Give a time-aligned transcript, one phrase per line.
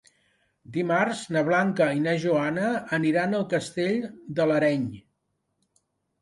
[0.77, 4.01] Dimarts na Blanca i na Joana aniran a Castell
[4.41, 4.89] de l'Areny.